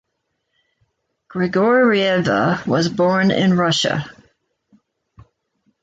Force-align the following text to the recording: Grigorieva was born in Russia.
Grigorieva 1.29 2.65
was 2.65 2.89
born 2.89 3.29
in 3.29 3.53
Russia. 3.55 4.03